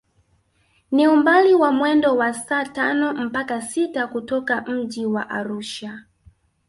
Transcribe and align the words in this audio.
Ni 0.91 1.07
umbali 1.07 1.53
wa 1.53 1.71
mwendo 1.71 2.15
wa 2.17 2.33
saa 2.33 2.65
tano 2.65 3.13
mpaka 3.13 3.61
sita 3.61 4.07
kutoka 4.07 4.61
mji 4.61 5.05
wa 5.05 5.29
Arusha 5.29 6.03